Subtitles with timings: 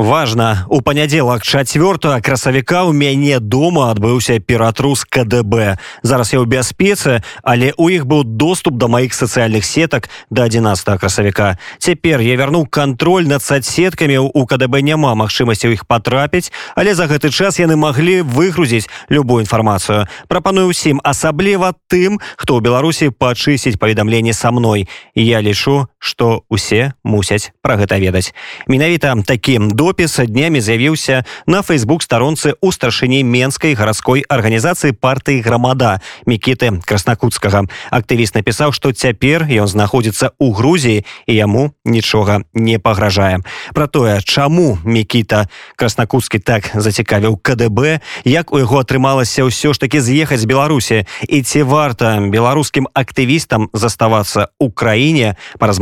[0.00, 7.24] важно у панядзелак 4 красавіка у мяне дома адбыўся ператрус КДБ зараз я ў бяспецы
[7.40, 12.68] але у іх быў доступ до маіх сацыяльных сетак до 11 красавіка цяпер я вярнуў
[12.68, 17.80] контроль над соцсеткамі у КДБ няма магчымасці ў іх потрапіць але за гэты час яны
[17.80, 24.92] маглі выгрузіць любую інфармацыю прапаную ўсім асабліва тым хто ў беларусі пачысціць паведамленне са мной
[25.16, 28.33] я лічу что усе мусяць про гэта ведаць.
[28.67, 36.01] Менавіта до допіс днямі з'явіўся на фейсбук старонцы у старшыні менскай гарадской арганізацыі партыі грамада
[36.25, 43.45] мікіты краснакутскага актывіст напісаў што цяпер ён знаходзіцца ў грузіі і яму нічога не пагражае.
[43.73, 45.45] Про тое чаму мікіта
[45.77, 51.61] краснакутскі так зацікавіў КДБ як у яго атрымалася ўсё ж таки з'ехаць беларусі і ці
[51.61, 55.37] варта беларускім актывістам заставацца у краіне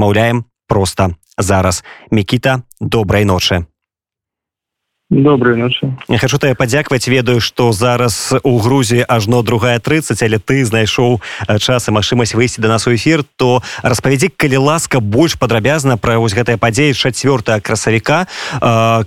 [0.10, 1.84] паразмаўляем просто зараз.
[2.12, 3.66] Мікіта добрай ночы
[5.12, 5.92] доброй ночи.
[6.08, 11.22] Я хочу тебе падзякваць ведаю что зараз у грузии ажно другая 30 але ты знайшоў
[11.58, 16.20] час і магчымасць выйсці до нас у эфир то распавядзі калі ласка больш падрабязна про
[16.20, 18.28] вось гэтыя падзеі 4 красавіка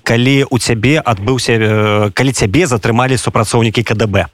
[0.02, 4.26] калі у цябе адбыўся калі цябе затрымалі супрацоўнікі КДБ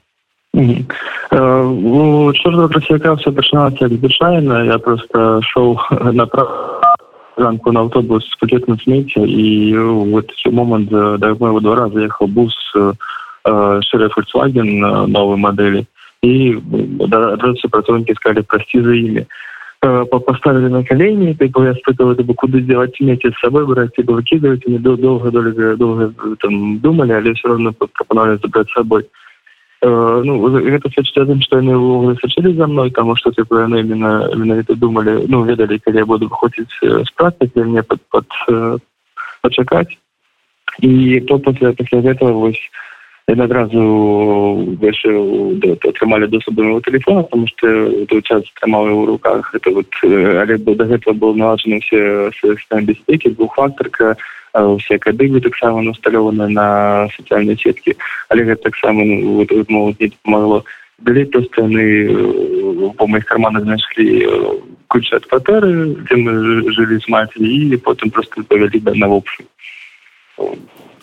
[2.69, 5.77] красавіка все пачыналася звычайна я просто шоу
[6.13, 6.27] на
[7.37, 12.53] ранку на автобус с пакетом смецця і вот момант да моего двора заехал бус
[13.45, 15.85] шерэ Volkswagen новой модели.
[16.21, 16.59] И
[17.61, 19.27] сотрудники сказали прости за ими
[19.79, 24.67] поставили на колени типа я это бы куда сделать смети с собой брать типа выкидывать
[24.67, 29.03] они долго долго долго там думали але все равно пропоновали забрать с собой.
[29.03, 29.28] Э,
[29.84, 34.30] ну гэта сведчыць адным што яны ўвогуле сачылі за мной таму што типа яны именно
[34.32, 38.26] менавіта думалі ну ведалі калі я буду выходзіць з працы мне под под
[39.42, 39.92] пачакаць
[40.80, 42.62] і то пасля пасля гэтага вось
[43.28, 43.80] яны адразу
[45.88, 50.58] атрымалі доступ до моего телефона потому что той час трымаў у руках это вот але
[50.58, 52.30] до гэтага был налажаны все
[52.70, 54.16] бяспекі двухфактарка
[54.52, 57.96] усе кады таксама усталёваны на сацыяльнай сеткі
[58.28, 60.64] але гэта таксама ну, вот, вот, могут не помогло
[60.98, 64.28] далей просто яны по моих карманах знайшлі
[64.88, 69.48] ключ ад кватэры дзе мы жылі з маці і потым просто павялі да на общую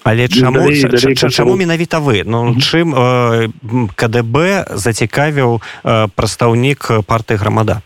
[0.05, 0.71] але чаму
[1.29, 3.49] чаму менавіта вы ну чым э,
[3.95, 7.81] кДб зацікавіў э, прадстаўнік парты грамада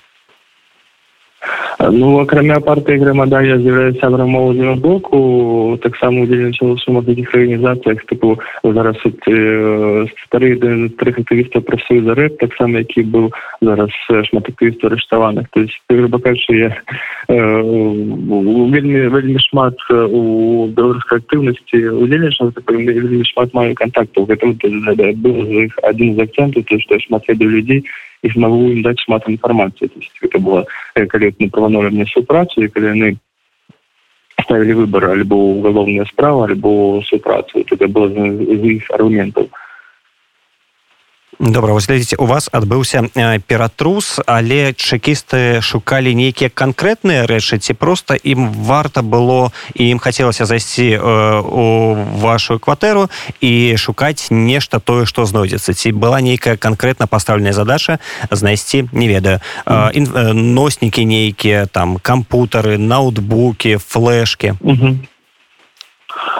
[1.79, 8.05] Ну акрамя партыі грамада я з'яўляюсь сябрам моладзева боку таксама удзельнічаў у шумах такіх арганізацыях
[8.07, 10.55] тыпу зараз э, стары
[10.95, 13.29] трых актывістаў працую за рэп таксама які быў
[13.61, 13.91] зараз
[14.29, 16.71] шмат актывістаў арыштаваных то есть грубо кажучы я
[17.27, 25.37] э, вельмі вельмі шмат у беларускай актыўнасці удзельнічаў вельмі шмат маю контактаў гэта был
[25.67, 27.85] іх адзін з акцэнтаў то што шмат ведаю людзей
[28.23, 32.63] і змагу ім даць шмат інфармацыі то есть это было калі мы прапановалі мне супрацу
[32.63, 33.09] і калі яны
[34.43, 39.49] ставілі выбор альбо уголовная справа альбо супрацу это было з іх аргументаў
[41.40, 43.08] Добра вось глядзіце у вас адбыўся
[43.48, 50.44] ператрус але чэкісты шукалі нейкія канкрэтныя рэчы ці просто ім варта было і ім хацелася
[50.44, 53.08] зайсці у вашу кватэру
[53.40, 55.72] і шукаць нешта тое што знойдзецца.
[55.72, 57.98] Ці была нейкая канкрэтна пастаўленая задача
[58.30, 59.40] знайсці не ведаю.
[59.64, 64.54] Носнікі нейкія там кампутары ноутбукі флешки.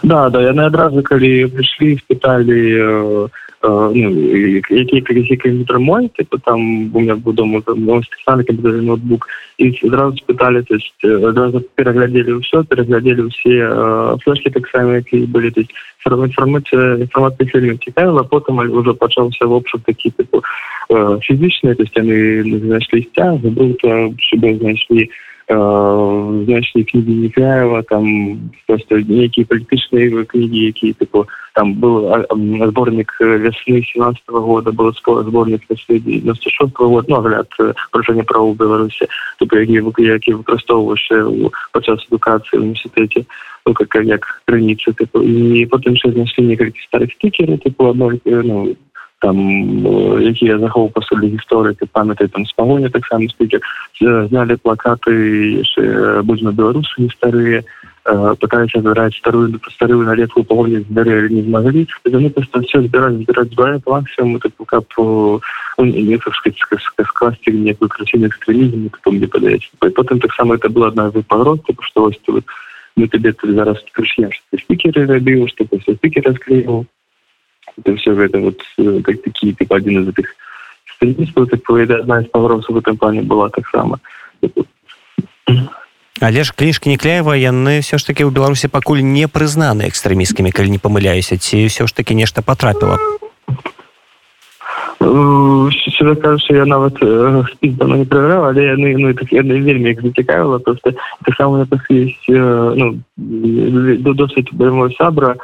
[0.03, 3.31] Да да яны адразу калі прыйшлі спыталі у
[3.63, 4.11] ну,
[4.71, 7.61] які компьютер мой типа там у меня был дома
[8.03, 9.27] специальный компьютерный ноутбук
[9.59, 15.51] и сразу спытали то есть сразу переглядели все переглядели э, флешки так сами какие были
[15.51, 20.41] то есть информация информация сильно цікавила потом уже почался в общем такие типа
[20.89, 25.11] э, физичные то есть они нашли стяг забыл то себе знайшли
[25.50, 32.10] Э, значныя кнігі Некаева там просто нейкія палітычныя кнігі які тыпу там был
[32.74, 37.46] зборнік вясны семнадцать -го года был зборнік вясны девяносто шест -го год ну агляд
[37.92, 39.06] парушэння правоў беларусі
[39.38, 41.14] які які выкарыстоўваеш
[41.72, 43.26] падчас адукацыі в універсітэце
[43.68, 48.74] ну как як крыніцы тыпу і потым ще знайшлі некалькі старых стикеры тыпу адной ну
[49.20, 49.38] там
[50.22, 53.60] які я захоў пасля гісторыі памятай там спагоня таксама стыкі
[54.00, 60.84] знялі плакаты яшчэ будзь на беларусы не старыя э, пытались забирать старую старую налетку погони
[60.84, 64.84] сберы не смогли яны просто все збираць збираць збирать по максимуму так как
[65.78, 66.20] не
[67.06, 71.62] скласти некую красивый экстремизм потом мне подається потом так само это было одна из погроз
[71.62, 72.44] типа что ось вот
[72.98, 76.86] мы тебе зараз крышня спикеры рабіў что все спикеры склеил
[77.80, 78.62] это все это вот
[79.04, 80.36] как такие типа один из этих
[80.86, 84.00] экстремистов так одна из погроз в этом плане была так само
[86.22, 90.72] але ж кніжкі некляева яны все ж таки ў беларусі пакуль не прызнаны экстрэміскімі калі
[90.72, 92.98] не памыляюся ці ўсё ж таки нешта потрапіла
[95.98, 96.96] сюда кажется я нават
[97.52, 100.94] спіс давно не правяраў але яны ну так яны вельмі іх зацікавіла просто
[101.26, 105.36] таксама напас есть ну досыць прямой сябра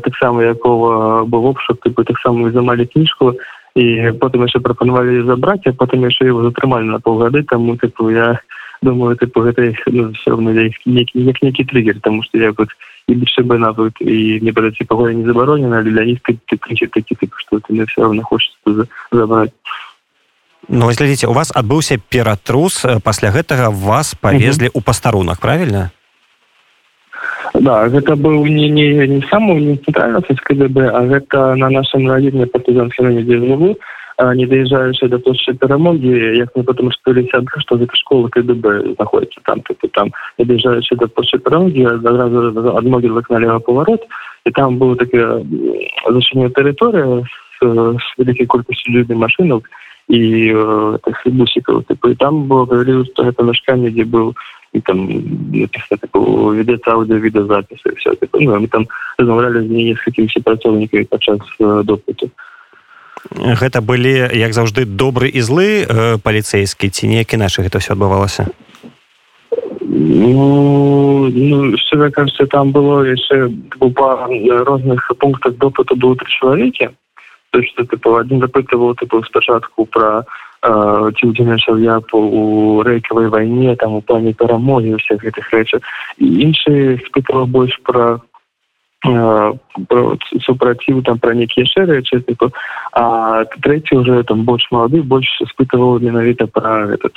[0.00, 3.34] таксама якого быў обшук тыпу таксама замалі кніжку
[3.74, 8.38] і потым яшчэ прапанавалі забраць а потым яшчэ его затрымалі на паўгады таму тыпу я
[8.82, 12.68] думаю типу гэта ну, все равно некі як некі триггер тому что я вот
[13.08, 17.32] і бы навык і не падаці пагоя не забаронена але для них крычит такі тып
[17.36, 19.52] что ты мне все равно хочется забрать
[20.68, 25.90] Ну глядзіце у вас адбыўся ператрус пасля гэтага вас павезлі у пастарунах правильно
[27.53, 32.45] да гэта быў не не не саму не цэнтральна КДБ а гэта на нашем раёне
[32.45, 33.75] партызанскім дзе змогу
[34.35, 39.61] не даезжаючы до площади перамоги як мы потом спыліся что гэта школа кДб находится там
[39.61, 44.05] типа там не доезжаючы до площади перамоги адразу адмоги налево поворот
[44.45, 45.45] и там было такая
[46.09, 49.63] зачынная тэрыторыя с, с вялікай колькасцю людзей машинаў
[50.09, 54.35] і э, бусікаў типа і там было говорили что гэта мяшканне дзе был
[54.74, 55.06] І там
[55.54, 58.86] ведецца аўдыо відэозапісы все типа, ну, мы там
[59.18, 62.30] размаўлялі з несколькімі супрацоўнікамі падчас э, допыту
[63.30, 68.50] гэта былі як заўжды добры і злы э, паліцэйскі ці неякі нашы гэта все адбывалася?
[69.80, 71.76] Ну, ну
[72.12, 73.48] кажется там было яшчэ
[73.94, 74.28] па
[74.66, 76.88] розных пунктах допыту было три чалавекі.
[77.50, 80.24] То что ты по один запытываў ты спачатку про
[80.63, 85.79] ці удзельнічаў я у рэйкавай вайне там у плане перамогі ўсіх гэтых рэчаў
[86.19, 88.19] і іншы спытала больш про
[90.43, 92.51] супраціў там пра нейкія шэрыя типа
[92.91, 97.15] а трэці уже там больш малады больш испытываў менавіта пра этот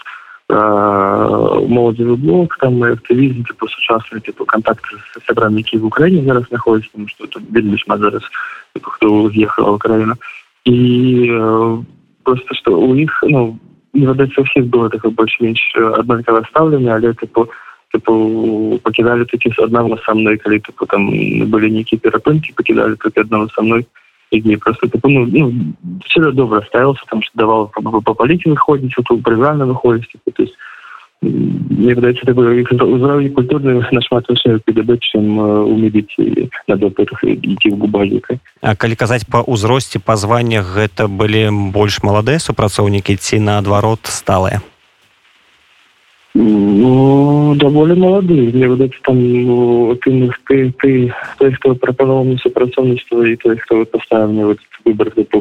[0.49, 6.91] моладзевы блок там актывізм типа сучасны типа контакт с сябрамі які в украіне зараз знаходзіць
[6.95, 8.23] тому что тут вельмі шмат зараз
[8.75, 10.15] типа, хто з'ехала украіна
[10.65, 11.27] і
[12.27, 13.59] просто что у іх ну
[13.93, 17.47] не ведаецца ўсіх было такое больш-менш аднолькава стаўленне але типа
[17.93, 21.11] типу покидали такі одного со мной калі типу там
[21.51, 23.87] были нейкія перапынки покидали только одного со мной
[24.33, 25.53] і просто типу, ну, ну
[26.07, 30.57] все добра ставился там что давал по паліце выходзіць вот прыграна выходзіць типу, то есть
[31.23, 38.43] мне выдаецца такой узроўні культурны нашмат КДБ чым у медыці на допытах ідці в губазікай
[38.61, 44.67] А калі казаць па ўзросце па званнях гэта былі больш маладыя супрацоўнікі ці наадварот сталыя
[46.35, 48.53] Ну, доволі молодий.
[48.53, 49.17] Мені видається, там
[50.03, 55.13] ти, ти, ти, той, хто пропонував мені супрацовництво, і той, хто поставив мені от вибір
[55.31, 55.41] по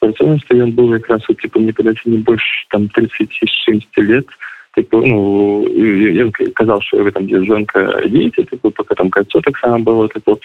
[0.00, 4.26] криміналку або спецовництво, він був якраз, типу, мені подається не більше там 30-60 лет.
[4.74, 5.68] Типу, ну,
[6.12, 10.38] я казав, що ви там жінка діти, типу, поки там кольцо так само було, типу,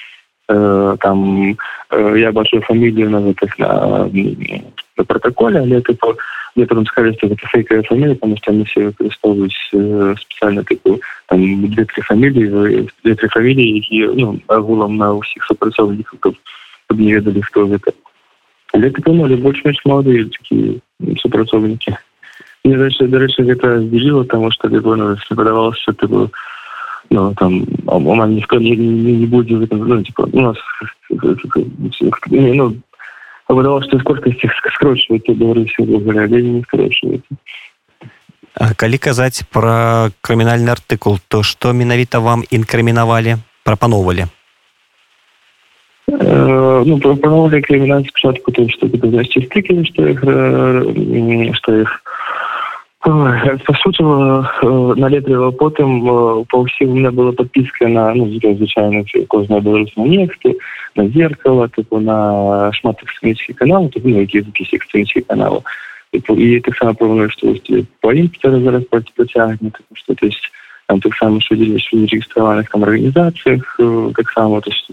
[0.49, 1.43] э, там,
[1.89, 4.09] э, я бачу фамілію на, на,
[4.97, 6.15] на протоколі, але, типу,
[6.55, 10.99] мне потом сказали, что это фейковая фамилия, потому что они все використовують э, специально типу
[11.27, 16.19] там дві-три фамилии, дві-три фамилии, які ну, агулом на усіх супрацовників,
[16.85, 17.67] щоб не ведали, хто це.
[17.67, 17.97] Але типу,
[18.73, 20.81] ну, більш-менш молоді такі
[21.17, 21.97] супрацовники.
[22.63, 26.29] Мне дальше, до речі, это разделило, потому что типу, ну, преподавалось, что типу,
[27.09, 30.57] ну, там, а у нас никто не, не, не будет, ну, типа, у нас,
[32.29, 32.73] ну,
[33.53, 37.31] выдавалось, что скоркасць іх скрочваецца беларусі ўвогуле але не скрочваецца
[38.75, 44.29] калі казаць пра крымінальны артыкул то што менавіта вам інкрымінавалі прапаноўвалі э,
[46.11, 50.23] ну прапаноўвалі крымінальны спачатку то што знайсці стыкі што іх
[51.59, 51.91] што іх
[53.67, 54.47] пасучыла
[54.95, 55.99] налепліва потым
[56.47, 60.55] па ўсім у меня была подпіска на ну звычайна кожная беларус на нехты
[60.95, 65.63] на зеркало тыпу на шмат экстрэміцкіх канал тут ну, які запісы экстрэміцкіх каналаў
[66.13, 67.51] і таксама паваю што
[67.99, 70.51] по імпетары зараз працягне што то есть
[70.87, 73.79] там таксама судзілі у рэгістраваных там арганізацыях
[74.15, 74.87] таксама то есть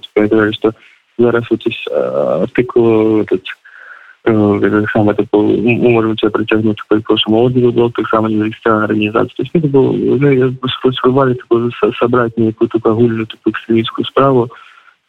[0.58, 0.74] што
[1.19, 1.61] зараз вот
[1.91, 3.43] артыкул этот
[4.23, 9.93] таксама это можем тебя прыцягнуць прошлым отзыву был таксама незарегістравана организация то есть это был
[9.93, 10.53] ну,
[10.91, 11.37] спрабавалі
[11.99, 14.49] сабраць некую такую агульную такую экстремистскую справу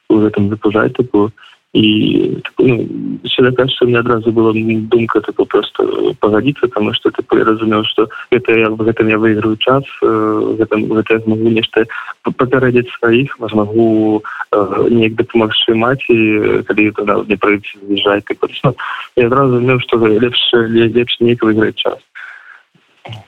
[0.08, 1.32] в этом запужать такую
[1.72, 2.88] и ну,
[3.24, 5.84] всегда кажется, у меня одразу была думка типа, просто
[6.18, 10.06] погодиться, потому что типа, я разумел, что это я, в этом я выиграю час, э,
[10.06, 11.86] в этом, в этом я смогу нечто
[12.22, 18.74] попередить своих, возмогу э, неяк допомогши маці, тогда мне пройти заезжать, типа, ну,
[19.16, 21.98] я одразу разумел, что лепше, лепше неяк выиграть час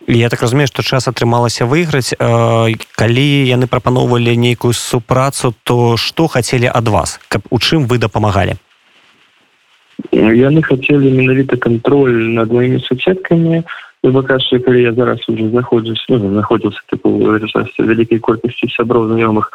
[0.08, 6.72] Я так разумею што час атрымалася выйграць калі яны прапаноўвалі нейкую супрацу то што хацелі
[6.74, 8.58] ад вас каб у чым вы дапамагалі
[10.12, 13.64] яны хацелі менавіта кантроль над моими суседкамі
[14.04, 17.10] кажучы калі я зараз уже знаходжусь ну, знаходзіўся тыпу
[17.78, 19.52] вялікай колькасці сяброў знаёмых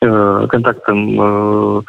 [0.00, 1.82] э, контактам э,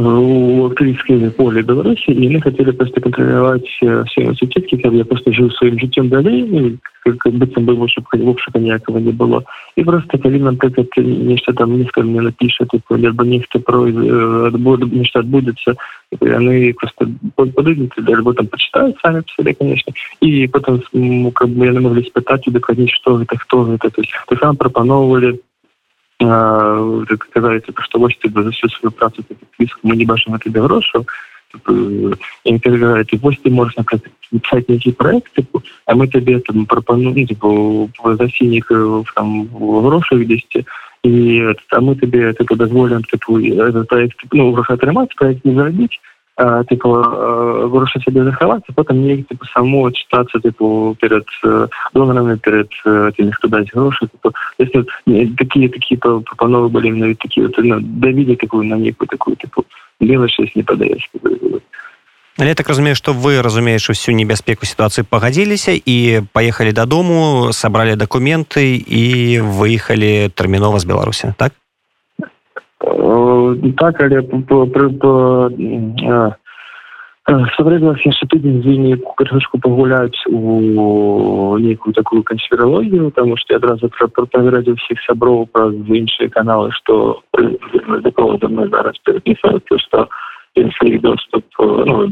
[0.00, 5.50] в актывистском поле Беларуси, и они хотели просто контролировать все университетки, как я просто жил
[5.52, 9.44] своим житием далее, как, бы там было, чтобы в общем никакого не было.
[9.76, 10.18] И просто,
[10.56, 14.50] как это нечто там несколько мне напишет, типа, либо нечто про э,
[14.90, 15.76] нечто отбудется,
[16.20, 21.48] и они просто подойдут, либо там почитают сами по себе, конечно, и потом ну, как
[21.50, 24.56] бы я могли испытать, удокладнить, что это, кто это, то есть, то сам
[26.19, 31.05] пропановывали казаеце што вось ты за всю сваю працу спіску мы не бачым гэтых грошаў
[32.59, 38.29] перажаеце вось ты можаш напісаць нейкі проект типу, а мы табе там прапануем типу, за
[38.29, 38.71] сініх
[39.15, 40.65] там грошах дзесьці
[41.03, 43.39] і а мы табе типу, дазволім типу,
[43.87, 45.99] проект ну, грош атрымаць проект не зарабіць
[46.69, 46.87] типу
[47.67, 51.27] вырашыць сябе захавацца потым не типу само чытацца типу перед
[51.93, 52.69] донарами перед
[53.17, 54.31] теми хто даць грошы типу,
[55.37, 59.65] такие такие прапановы былі менавіта такие вот, ну, давілі такую на некую такую типу
[59.99, 61.09] мелочь не падаеш
[62.39, 67.99] Але я так разумею што вы разумееш усю небяспеку сітуацыі пагадзіліся і паехалі дадому сабралі
[67.99, 71.51] дакументы і выехалі тэрмінова з беларусі так
[73.77, 74.21] так але
[77.57, 83.89] сабралася яшчэ тыдзень з імі крышку пагуляць у нейкую такую канспіралогію таму што я адразу
[83.89, 87.21] праверадзіў усіх сяброў праз іншыя каналы што
[88.49, 90.07] мы зараз перапісаюцца што
[90.99, 92.07] доступ ну,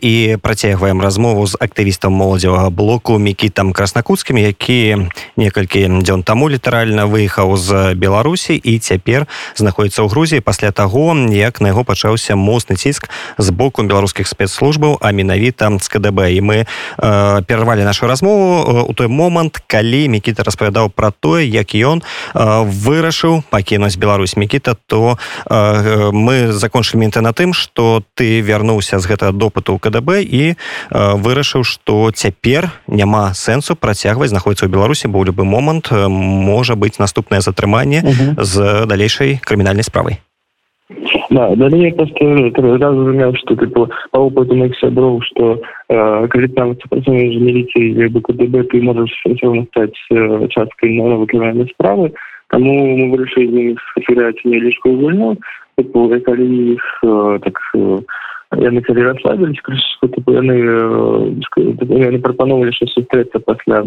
[0.00, 7.56] І працягваем размову з актывістам моладзевага блоку мікітам краснакуцкімі які некалькі дзён таму літаральна выехаў
[7.56, 10.40] з беларусі і цяпер знаходіцца ў грузіі.
[10.40, 15.86] Пасля таго як на яго пачаўся моцны ціск з боку беларускіх спецслужбаў а менавіта з
[15.88, 21.44] кДб і мы э, перарвалі нашу размову у той момант калі мікіта распавядаў пра тое
[21.44, 24.36] як ён э, вырашыў пакінуць Беларусь.
[24.36, 29.89] Мікіта то э, мы закончылі менты на тым что ты вярнуўся з гэтага допыту ў
[29.89, 30.55] КДБ і э,
[30.93, 37.01] вырашыў што цяпер няма сэнсу працягваць знаходіцца ў беларусі бо ў любы момант можа быць
[37.01, 38.05] наступнае затрыманне
[38.37, 40.21] з далейшай крымінальнай справай
[41.31, 45.59] Да, далее я просто разумел, что типа, по опыту моих сябров, что
[45.89, 51.25] э, когда там сопротивление милиции или КДБ, ты можешь все равно стать э, часткой новой
[51.25, 52.13] криминальной справы.
[52.49, 55.37] Тому мы решили з ними сфотографировать мне лишь вольну,
[55.77, 57.99] типа, если их э, так э,
[58.53, 60.55] яны калі расслабілись крышку типу яны
[61.89, 63.83] яны прапановалі що сустрэцца пасля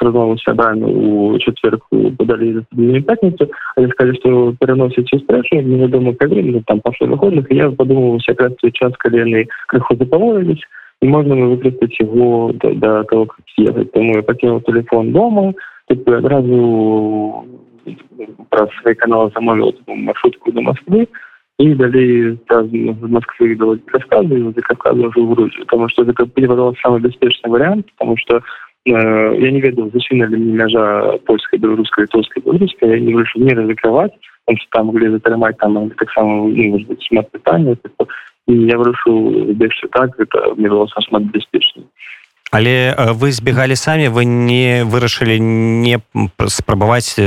[0.00, 2.62] размову сябрамі у чацверку подалі
[3.06, 8.52] пятніцу але сказали что пераносяць сустрэчу невядома калі ну, там пашло выходных я подумал якраз
[8.60, 10.62] той час калі яны крыху запаволілись
[11.02, 15.54] і можна выкрыць его до, до того как съехать тому я покинул телефон дома
[15.88, 17.44] типу адразу
[18.50, 21.08] праз свой канал замовіў маршрутку до москвы
[21.60, 26.28] и далее в Москвы до Кавказа, и возле Кавказа уже в Грузию, потому что это
[26.36, 28.40] мне казалось самый беспечный вариант, потому что э,
[28.90, 33.54] я не ведал, зачем ли мне межа польской, белорусской, литовской, белорусской, я не решил не
[33.54, 34.12] разыгрывать,
[34.44, 37.76] потому что там могли затримать, там так само, ну, может быть, смат питания,
[38.48, 41.86] и я вырашил больше так, это мне было самое беспечное.
[42.52, 45.98] Але вы збегалі самі вы не вырашылі не
[46.46, 47.18] спрабаваць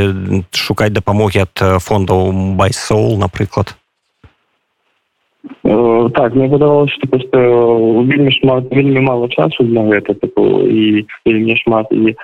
[0.55, 3.82] шукаць дапамогі ад фондаў байсол напрыклад Э,
[5.63, 11.55] так мне падавалось что просто вельмі шмат вельмі мало часу для гэта тыпу і вельмі
[11.63, 12.15] шмат і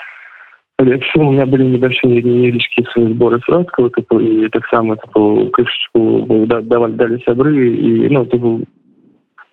[0.77, 7.75] у меня были небольшие невеличкие свои сборы сродков и так само крышечку давали дали сябры
[7.75, 8.37] и ну ты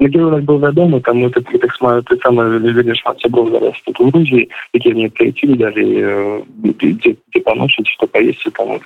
[0.03, 3.75] был накірунак быў вядомы там мы такі так сма ты сама вельмі шмат сяброў зараз
[3.87, 5.85] тут у грузіі якія мне прыйці далі
[6.75, 8.79] дзе паночыць што паесці там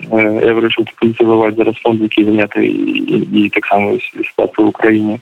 [0.00, 5.20] я вырашыў культываваць зараз фонд які заняты і таксама сітуацыю ў краіне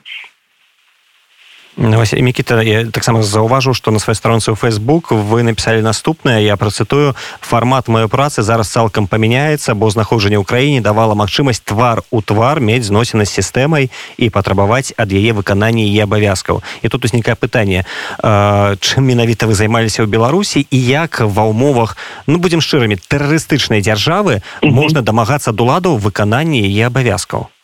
[1.79, 6.59] Василий Микита, я таксама заўважу, што на сваёй старонцы ў Facebook вы напісалі наступнае, я
[6.59, 12.19] працытую фармат маёй працы зараз цалкам памяняецца, бо знаходжанне ў краіне давала магчымасць твар у
[12.19, 13.87] твар мець зносіны з сістэмай
[14.19, 16.59] і патрабаваць ад яе выканання і абавязкаў.
[16.83, 17.87] І тут узнікае пытанне,
[18.19, 21.95] чым менавіта вы займаліся ў Беларусі і як ва ўмовах
[22.27, 27.47] ну будзем шчырымі тэрарыстычнай дзяржавы можна дамагацца d'уладаў выкананні яе абавязкаў.
[27.47, 27.55] Угу.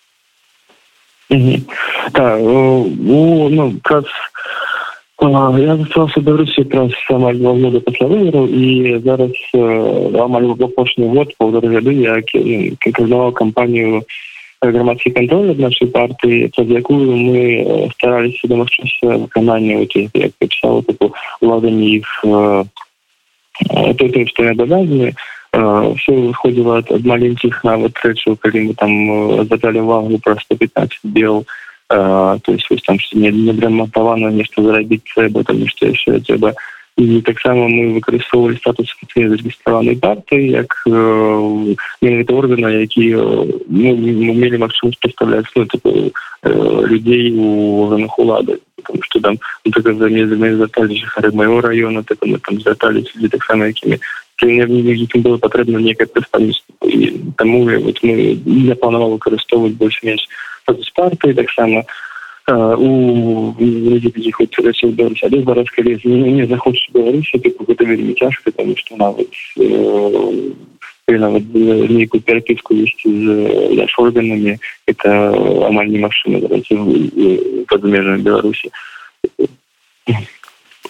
[2.12, 4.04] Так, ну, ну, как
[5.22, 10.64] я застался в Беларуси как раз амаль два года после выборов, и зараз амаль в
[10.64, 12.22] апошний год, полтора года, я
[12.80, 14.02] координовал кампанию
[14.62, 20.82] громадский контроль от нашей партии, под якую мы старались домогчись выконания вот этих, я писал,
[20.82, 22.66] такое, владание их, то,
[24.26, 25.14] что я обязаны,
[25.52, 28.92] все выходзіла ад маленькіх нават рэчаў калі мы там
[29.50, 31.44] задалі увагу пра 115 бел
[31.88, 36.54] то есть там не недраматавана нешта зарабіць трэба там нешта яшчэ трэба
[37.00, 43.90] і таксама мы выкарыстоўвалі статус афіцыйна зарэгістраванай партыі як менавіта органа які ну,
[44.36, 46.12] мелі магчымасць пастаўляць ну, типу,
[46.44, 52.38] людзей у органах улады потому что там ну, так, заталі жыхары майго района так мы
[52.38, 53.98] там заталі людзі таксама якімі
[54.41, 60.27] якім было патрэбна некае прадстаўніцтва і таму вот мы не планаваў выкарыстоўваць больш-менш
[60.95, 61.85] партыі таксама
[62.47, 63.53] у
[64.31, 64.49] хоць
[64.83, 69.27] беларусь але зараз калі не захочуць беларусі гэта вельмі цяжка тому что нават
[71.07, 75.09] нават нейкую перапіску весці з органамі это
[75.67, 76.39] амаль немагчыма
[77.67, 78.69] под межамі беларусі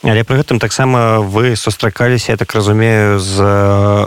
[0.02, 3.36] але пры гэтым таксама вы сустракаліся я так разумею з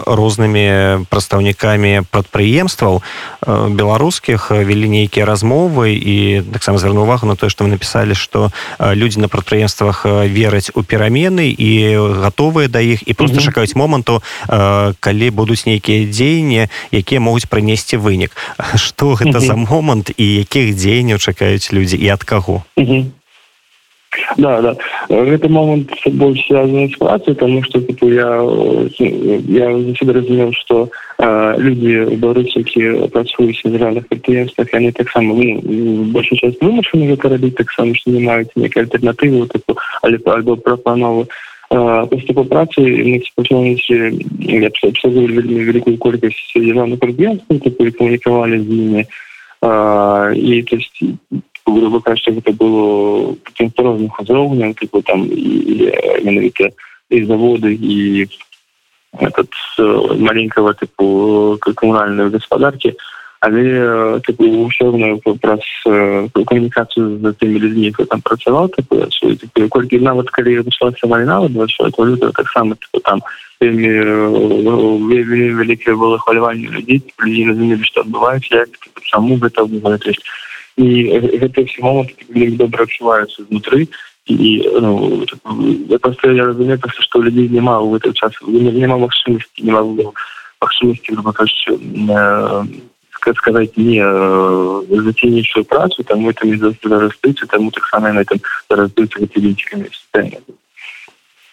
[0.09, 3.01] рознымі прадстаўнікамі прадпрыемстваў
[3.45, 8.49] беларускіх вялі нейкія размовы і таксама звярну увагу на тое што вы напісалі што
[8.81, 11.71] людзі на прадпрыемствах вераць у перамены і
[12.25, 14.23] гатовыя да іх і просто чакаюць моманту
[14.99, 18.33] калі будуць нейкія дзеянні якія могуць прынесці вынік.
[18.75, 22.65] Што гэта за момант і якіх дзеянняў чакаюць людзі і ад каго
[24.36, 24.76] Да, да.
[25.08, 28.28] Гэты момант больш связаны з працай, таму што типу, я,
[28.98, 36.04] я заўсёды разумеў, што э, людзі беларусі, які працуюць на дзяржаўных прадпрыемствах, яны таксама ну,
[36.12, 41.28] большая часть вымушаны гэта рабіць таксама, што не маюць нейкай альтэрнатывы типу, але альбо прапановы.
[41.68, 44.12] Пасля по працы мы пачаліся
[44.72, 49.04] абсалютна вельмі вялікую колькасць дзяржаўных прадпрыемстваў, типу, камунікавалі з імі.
[50.38, 51.02] І то есть
[51.66, 55.92] грубо кажучи, гэта было каким-то розных узроўняў типу там і
[56.24, 56.70] менавіта
[57.10, 58.26] і заводы і
[59.12, 59.50] этот
[60.18, 62.96] маленького типу коммунальной гаспадарки
[63.40, 65.62] але типу ўсё роўна праз
[66.34, 72.32] камунікацыю з тымі людзьмі хто там працаваў типу, типу, колькі нават калі пачалася вайна люта
[72.32, 73.22] таксама типу, там
[73.60, 73.88] вельмі
[75.54, 78.70] вялікае было хваляванне людзей людзі разумелі што адбываецца як
[79.06, 80.12] чаму гэта адбываецца
[80.76, 80.86] і
[81.42, 83.88] гэты все моманты добра адчуваюцца знутры
[84.28, 85.24] і ну,
[85.88, 89.72] я просто я разумею просто что у людзей няма ў гэты час няма магчымасці не
[89.72, 90.14] могу
[90.60, 91.78] магчымасці кажучы
[93.36, 94.00] сказать не
[95.02, 99.90] заценнейшую працу там это не зарастыцца таму таксама на этом зарастыцца гэты лічкамі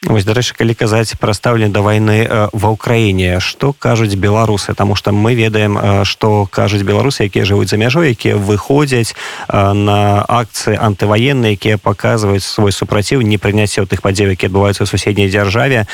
[0.06, 5.10] Вось дарэчы калі казаць пра стаўленне да вайны ва ўкраіне што кажуць беларусы Таму што
[5.10, 9.18] мы ведаем што кажуць беларусы якія жывуць за мяжой якія выходзяць
[9.50, 14.90] на акцыі антываенныя якія паказваюць свой супраціў не прыняцце ў тых падзеў які адбываюцца ў
[14.94, 15.90] суседняй дзяржаве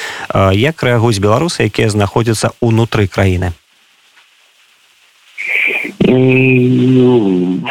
[0.60, 3.56] як рэагуюць беларусы якія знаходзяцца ўнутры краіны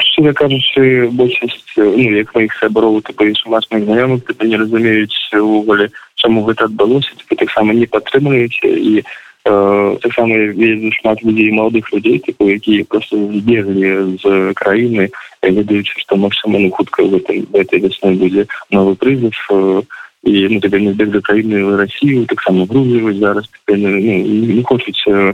[0.02, 3.14] шчыра кажучы большасць ну, як маіх сяброў ты
[3.46, 9.02] вашных знаёмых ты не разумеюць увогуле чаму гэта адбылося таксама не падтрымліваеце і
[9.44, 15.10] э, таксама вельмі шмат людзей маладых людзей тыпу якія просто збеглі з краіны
[15.42, 19.82] ведаючы што максіма ну хутка в этом этой весной будзе новы прызыв э,
[20.24, 25.32] і ну тебе не збег краіны Росію таксама грузіваць зараз ну, не хочуць э,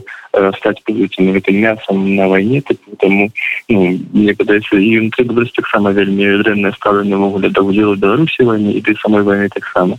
[0.58, 3.30] стаць пазіцыйным гэтым мясам на вайне тыпу, таму
[3.68, 8.78] ну, мне падаецца і унутры беларус таксама вельмі дрэннае стаўленне могуле да удзелу беларусі вайне
[8.78, 9.98] і ты самой вайны таксама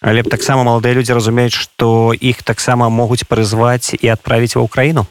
[0.00, 5.08] але б таксама маладыя людзі разумеюць што іх таксама могуць прызваць і адправіць ва ўкраіну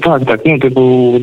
[0.00, 1.20] так так ну ты быў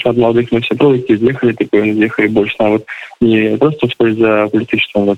[0.00, 2.82] шмат маладых на сябро які з'ехалі ты з'ехалі больш нават
[3.20, 5.16] не просто за палітычнага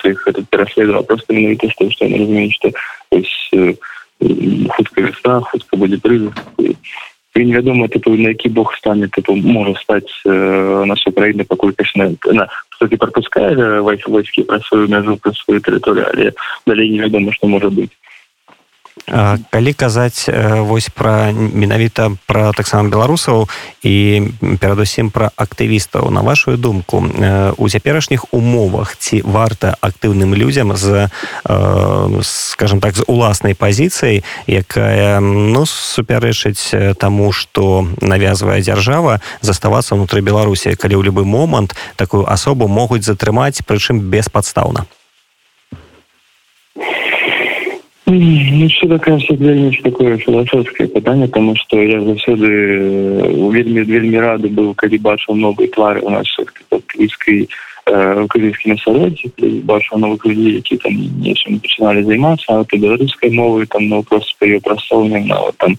[0.00, 2.68] сваіх пераследаваў просто менавіта што што яны разумеюць што
[4.76, 6.32] хутка весна хутка будзе прызыв
[7.34, 12.48] і невядома тыпу на які бог стане тыпу можа стаць э, наша краіна пакуль на
[12.80, 16.32] таки пропускае вайскі пра сваю мяжу пра сваю тэрыторыю але
[16.66, 17.90] далей невядома што можа быць
[19.49, 20.29] Калі казаць
[20.65, 23.49] вось пра менавіта пра таксама беларусаў
[23.83, 26.09] і перадусім пра актывістаў.
[26.11, 27.03] На вашу думку
[27.57, 31.09] у цяперашніх умовах ці варта актыўным людзям з
[32.21, 40.75] скажем так з уласнай пазіцыяй якая ну супярэчыць таму што навязвае дзяржава заставацца ўнутры беларусі
[40.75, 44.85] калі ў любы момант такую асобу могуць затрымаць прычым беспадстаўна
[48.08, 52.48] Ну, все кажется вельмі такое філасофскае пытанне тому что я заўсёды
[53.50, 56.28] вельмі вельмі рады быў калі бачыў новыя твары у нас
[56.68, 57.48] калійскай
[58.28, 59.32] украінскім асяроддзі
[59.64, 60.92] бачыў новых людзей які там
[61.24, 65.76] нечым пачыналі займацца а ты беларускай мовы там ну просто па ее прасоўным нават там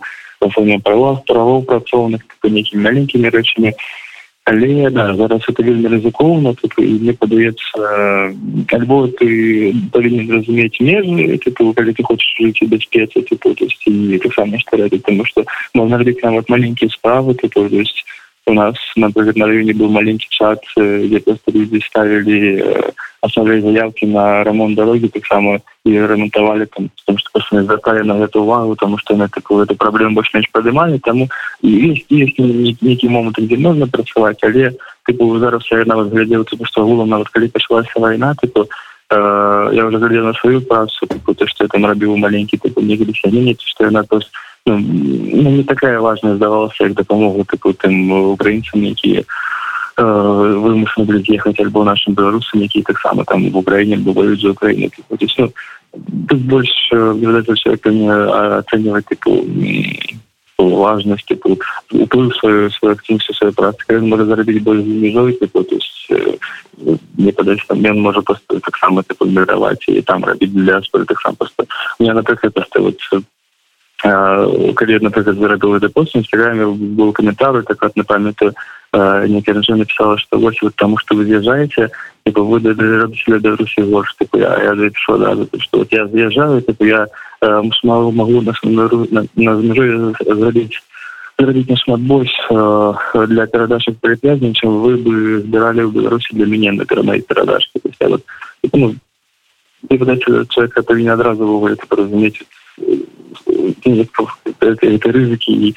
[0.50, 3.74] фоне правах правоў працоўных нейкімі маленькімі рэчамі
[4.46, 8.30] але да зараз это вельмі рызыкоўна тут і мне падаецца
[8.78, 13.82] альбо ты павінен разумець межы типу калі ты хочаш жыць у бяспецы типу то есть
[13.88, 18.06] і таксама што рабіць тому что можна рабіць нават маленькія справы типу то есть
[18.50, 24.44] у нас например на районе был маленький чат где просто люди ставили оставляли заявки на
[24.44, 28.76] ремонт дороги так само и ремонтовали там потому что просто не звертали на эту увагу
[28.76, 31.30] потому что на такую эту проблему больше меньше поднимали тому
[31.62, 34.74] и есть есть некий момент где можно працаваць але
[35.08, 38.68] типу зараз я нават глядел типу что гулом нават калі пачалася война типу
[39.10, 42.82] э, я уже глядел на свою працу типу то что я там рабіў маленький типу
[42.82, 44.20] негде сянение что я на то
[44.70, 49.24] ну, ну, не такая важная здавалася як дапамогу тыпу тым украінцам якія э,
[50.02, 55.18] вымушаны былі з'ехаць альбо нашим беларусам які таксама там в украіне бываюць за украіны ну,
[56.28, 57.46] тут больш ацэньваць
[59.06, 59.46] тыпу
[60.58, 61.60] важнасць тыпу
[61.92, 66.10] уплыў сваю сваю актыўнасць сваю працы можа зарабіць больш межой тыпу то есть
[67.18, 71.66] не падаць там ён можа просто таксама тыпу міраваць і там рабіць для таксам просто
[72.00, 72.98] мне напрыклад вот
[74.04, 78.54] калі напрыклад зарабіў это пост інстаграме был каментар так от напамятаю
[79.28, 81.90] некий раньше написала что вось вот тому что вы з'язджаете
[82.26, 86.84] типа вы для беларусі горш типа я я запишу да что вот я з'язджаю типа
[86.86, 87.08] я
[87.84, 88.54] могу могу на
[89.40, 90.84] на межу зрабіць
[91.40, 96.86] зрабіць нашмат больш для перадачы перапязней чым вы бы збіралі ў беларусі для мяне на
[96.86, 98.24] перамай перадачки то есть я вот
[98.74, 98.96] ну,
[99.90, 102.44] человек павінен адразу ввогуле разумець
[104.62, 105.76] это рызыкі і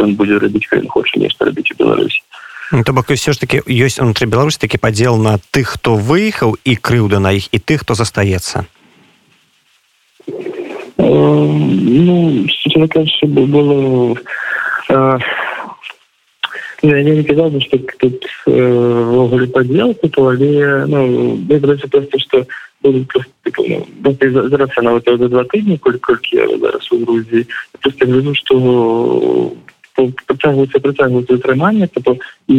[0.00, 2.22] он будзе рабіць калі хоча нешта рабіць у беларусі
[2.72, 6.56] ну, то бок все ж таки ёсць унутры беларусі такі падзел на тых хто выехаў
[6.64, 8.64] і крыўда на іх і тых хто застаецца
[10.98, 12.46] ну
[13.26, 14.16] было
[16.82, 21.38] я не казал что тут ввогуле падзел але ну
[21.88, 22.46] просто что
[22.82, 27.46] зараз на вот за два тыдні коль колькі зараз у грузі
[27.80, 29.52] просто гляду что
[30.26, 31.88] працягваецца працягваць затрыманне
[32.48, 32.58] і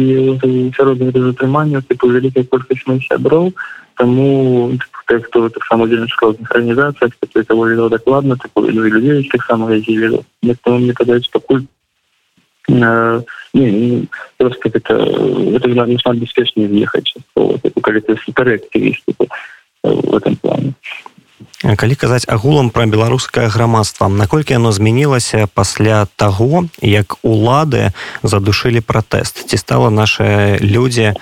[0.76, 3.52] сяродных затрымання тыпу вялікай колькасць моих сяброў
[3.96, 4.78] тому
[5.22, 7.12] хто таксама удзельнічаў арганізацыях
[7.46, 9.68] того дакладна такой людзей таксама
[10.78, 11.62] мне падаюць пакуль
[12.68, 14.06] не, не,
[14.38, 17.14] просто это, это нашмат бяспечней з'ехаць
[17.82, 19.04] калі ты суперактывіст
[19.83, 20.73] в этом плане.
[21.59, 27.91] Калі казаць агулам пра беларускае грамадства наколькі яно змянілася пасля таго як улады
[28.23, 29.43] задушылі пратэст?
[29.43, 31.19] Ці стала наши людзі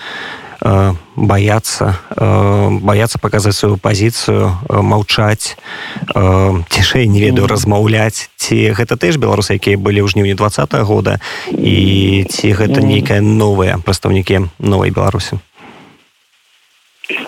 [0.61, 5.57] э, баяцца э, баяцца паказаць сваю пазіцыю э, маўчаць
[6.69, 8.29] цішэй не ведаю размаўляць?
[8.37, 11.17] Ці гэта ты ж беларусы якія былі ў жніўні два -го года
[11.49, 15.41] і ці гэта нейкая новыя прадстаўнікі новай беларусі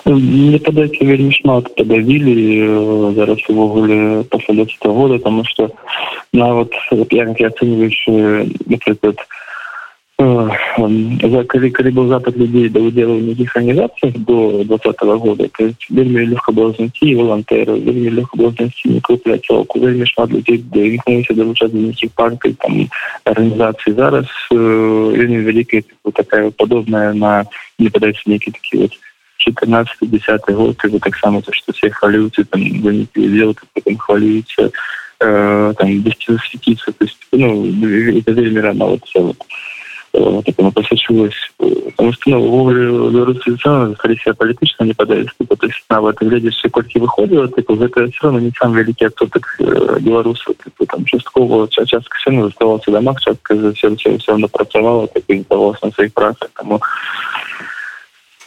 [0.06, 2.34] мне падаецца вельмі шмат падавілі
[3.16, 5.70] зараз увогуле пасля года тому что
[6.32, 6.70] нават
[7.10, 8.12] як я ацэньваючы
[8.66, 9.18] напрыклад
[10.16, 15.64] за калі калі быў запад людзей да удзелу ў нейкіх арганізацыях до двадцатого года то
[15.66, 20.62] есть вельмі лёгка было знайсці волонтеры вельмі лёгка было знайсці некую пляцоўку вельмі шмат людзей
[20.62, 22.86] імкнуліся далучаць да нейкіх партый там
[23.24, 25.82] арганізацыі зараз вельмі вялікая
[26.14, 27.42] такая падобная на
[27.78, 29.07] не падаецца нейкі такі вот 14
[30.00, 32.62] 10 год вы таксама то что все хвалюются там
[33.14, 34.70] делают потом хвалюются
[35.20, 39.36] э, там без засветиться то есть ну это вельмі рано вот все вот
[40.12, 47.00] вот это посочилось потому что ну скорее політычна не падаюць то есть нават глядзяш колькі
[47.00, 49.56] выходзіла тыпу гэта все равно не сам вялікі адсотак
[50.00, 50.54] беларусаў
[50.88, 55.24] там часткова частка все равно заставался дамах частка за все все все равно працавала так
[55.28, 56.80] і здавалось на сваіх працах тому э,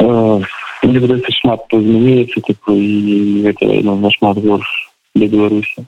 [0.02, 4.68] мне здаецца шмат змяняецца тыпу і гэта ну, нашмат горш
[5.14, 5.86] для беларусі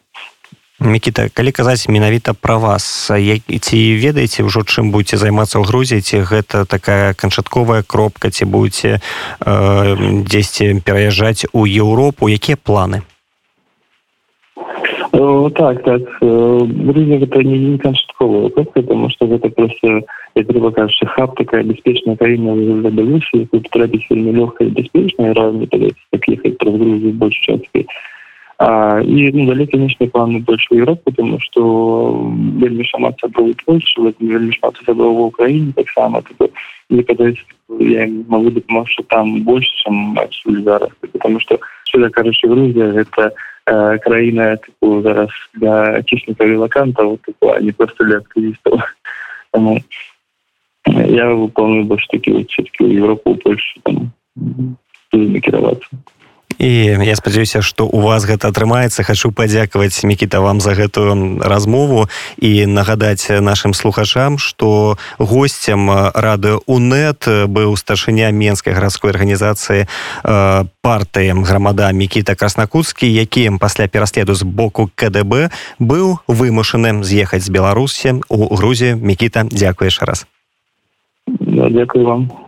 [0.85, 6.27] Мікіта калі казаць менавіта пра вас ці ведаеце ўжо чым будете займацца ў грузі ці
[6.27, 12.29] гэта такая канчатковая кропка ці будете э, дзесьці пераязджаць у Еўропу?
[12.29, 13.07] Якія планы
[15.14, 20.02] так так грузія гэта не, не канчатковая кропка потому что гэта просто
[20.34, 26.58] трэба кажучы хаб такая бяспечная краіна для беларусі трапіць вельмі лёгкая бяспечная разные так ехаць
[26.58, 27.88] праз грузію больш часткай
[28.62, 33.56] А, и ну, далее, конечно, планы больше в Европу, потому что вельмі шмат сяброў у
[33.66, 36.22] Польше, вельмі шмат сяброў в Украине, так само.
[36.22, 36.52] Так,
[36.90, 37.40] мне казалось,
[37.80, 40.90] я могу дапамагчы там больше, чем адсюль зараз.
[41.00, 43.32] Потому что, сюда, короче, Грузия — это э,
[44.01, 48.81] краіна типу, зараз для чистников и лакантов, типу, а не просто для активистов.
[49.53, 49.81] Тому
[50.87, 54.13] я выполню больше таки вот все-таки в Европу, в Польшу, там,
[55.13, 55.89] накіравацца
[56.59, 59.05] і я спадзяюся что у вас гэта атрымаецца.
[59.05, 67.27] Хочу падзякаваць мікіта вам за гэтую размову і нагадаць нашим слухачам что гостцем рады унет
[67.27, 74.91] быў старшыня менскай гарадской арганізацыі э, партыям грамада мікіта краснакутскі якім пасля пераследу з боку
[74.95, 80.27] кДб быў вымушаным з'ехаць з беларусі у грузі мікіта дзякуеш раз.
[81.27, 82.44] Да, дзякую вам